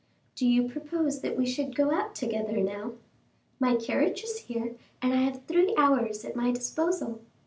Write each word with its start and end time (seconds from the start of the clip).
"Do 0.33 0.47
you 0.47 0.67
propose 0.67 1.21
that 1.21 1.37
we 1.37 1.45
should 1.45 1.75
go 1.75 1.91
out 1.93 2.15
together 2.15 2.57
now?" 2.57 2.93
"My 3.59 3.75
carriage 3.75 4.23
is 4.23 4.39
here, 4.39 4.73
and 4.99 5.13
I 5.13 5.17
have 5.17 5.43
three 5.45 5.75
hours 5.77 6.25
at 6.25 6.35
my 6.35 6.51
disposal." 6.51 7.21